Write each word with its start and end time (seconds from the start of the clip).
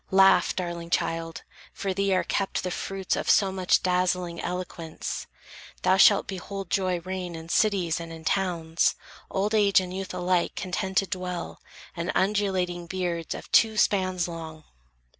Laugh, 0.09 0.55
darling 0.55 0.89
child; 0.89 1.43
for 1.71 1.93
thee 1.93 2.11
are 2.11 2.23
kept 2.23 2.63
the 2.63 2.71
fruits 2.71 3.15
Of 3.15 3.29
so 3.29 3.51
much 3.51 3.83
dazzling 3.83 4.41
eloquence. 4.41 5.27
Thou 5.83 5.97
shalt 5.97 6.25
Behold 6.25 6.71
joy 6.71 7.01
reign 7.01 7.35
in 7.35 7.49
cities 7.49 7.99
and 7.99 8.11
in 8.11 8.25
towns, 8.25 8.95
Old 9.29 9.53
age 9.53 9.79
and 9.79 9.95
youth 9.95 10.11
alike 10.11 10.55
contented 10.55 11.11
dwell, 11.11 11.61
And 11.95 12.11
undulating 12.15 12.87
beards 12.87 13.35
of 13.35 13.51
two 13.51 13.77
spans 13.77 14.27
long! 14.27 14.63